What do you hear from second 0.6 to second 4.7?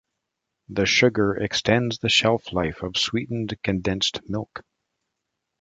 The sugar extends the shelf life of sweetened condensed milk.